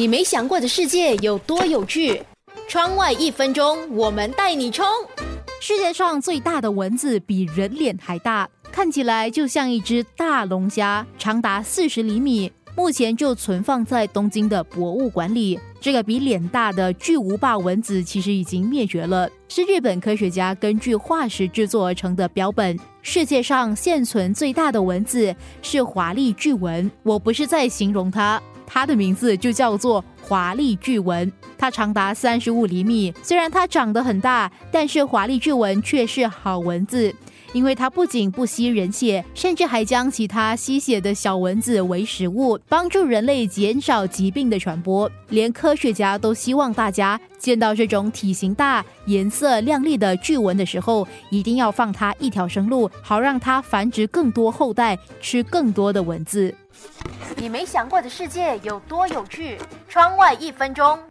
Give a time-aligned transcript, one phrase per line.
[0.00, 2.22] 你没想过的世界有多有趣？
[2.66, 4.86] 窗外一分钟，我们带你冲！
[5.60, 12.50] 世界上最大的蚊子比人脸还大，看起来就像一只大龙虾，长达四十厘米。
[12.74, 15.60] 目前就存放在东京的博物馆里。
[15.82, 22.78] 这个比脸大的巨无霸蚊子其实已经灭绝了，是日本科学家根据化石制作而成的标本。
[23.02, 28.40] 世界上现存最大的蚊子是华丽巨蚊，我不是在形容它。
[28.72, 33.12] 它的名字就叫做华丽巨蚊，它长达三十五厘米。
[33.20, 37.12] 虽然它长得很大，但是华丽巨蚊却是好蚊子，
[37.52, 45.10] 因为它不仅不吸人血，甚至还将其他吸血的小蚊子为食物，帮助人类减少疾病的传播。
[45.30, 56.54] 连科学家都希望大家见到这种体型大、颜色亮丽的巨蚊的时候，一定要放它一条生路，好让它繁殖更多后代，吃更多的蚊子。
[57.36, 59.58] 你没想过的世界有多有趣？
[59.88, 61.02] 窗外一分钟。